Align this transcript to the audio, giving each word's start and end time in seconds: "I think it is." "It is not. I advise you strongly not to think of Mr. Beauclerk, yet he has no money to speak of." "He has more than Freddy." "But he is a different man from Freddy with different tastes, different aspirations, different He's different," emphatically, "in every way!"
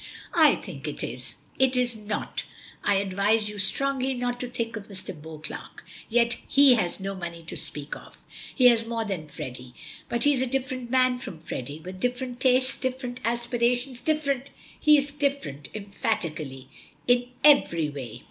"I 0.33 0.55
think 0.55 0.87
it 0.87 1.03
is." 1.03 1.35
"It 1.59 1.75
is 1.75 1.95
not. 1.95 2.43
I 2.83 2.95
advise 2.95 3.47
you 3.47 3.59
strongly 3.59 4.15
not 4.15 4.39
to 4.39 4.49
think 4.49 4.75
of 4.75 4.87
Mr. 4.87 5.13
Beauclerk, 5.13 5.85
yet 6.09 6.37
he 6.47 6.73
has 6.73 6.99
no 6.99 7.13
money 7.13 7.43
to 7.43 7.55
speak 7.55 7.95
of." 7.95 8.19
"He 8.55 8.65
has 8.65 8.83
more 8.87 9.05
than 9.05 9.27
Freddy." 9.27 9.75
"But 10.09 10.23
he 10.23 10.33
is 10.33 10.41
a 10.41 10.47
different 10.47 10.89
man 10.89 11.19
from 11.19 11.39
Freddy 11.39 11.77
with 11.81 11.99
different 11.99 12.39
tastes, 12.39 12.77
different 12.77 13.19
aspirations, 13.23 14.01
different 14.01 14.49
He's 14.79 15.11
different," 15.11 15.69
emphatically, 15.75 16.67
"in 17.07 17.27
every 17.43 17.89
way!" 17.91 18.19